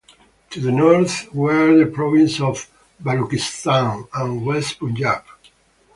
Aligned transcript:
To 0.49 0.59
the 0.59 0.71
north 0.71 1.31
were 1.31 1.77
the 1.77 1.85
provinces 1.85 2.41
of 2.41 2.67
Baluchistan 3.03 4.07
and 4.15 4.43
West 4.43 4.79
Punjab. 4.79 5.21